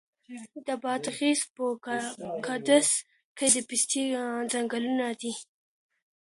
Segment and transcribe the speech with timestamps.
[0.67, 1.65] د بادغیس په
[2.45, 2.89] قادس
[3.37, 4.03] کې د پستې
[4.51, 5.33] ځنګلونه دي.